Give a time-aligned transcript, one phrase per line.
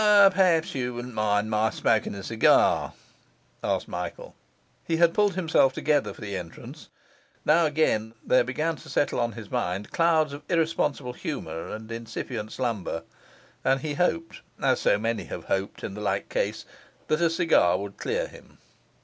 [0.03, 2.93] 'Perhaps you wouldn't mind my smoking a cigar?'
[3.63, 4.33] asked Michael.
[4.83, 6.89] He had pulled himself together for the entrance;
[7.45, 12.51] now again there began to settle on his mind clouds of irresponsible humour and incipient
[12.51, 13.03] slumber;
[13.63, 16.65] and he hoped (as so many have hoped in the like case)
[17.07, 18.57] that a cigar would clear him.